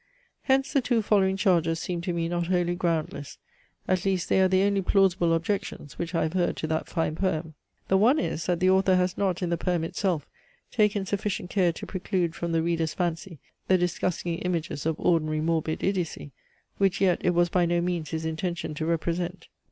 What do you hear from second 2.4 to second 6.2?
wholly groundless: at least, they are the only plausible objections, which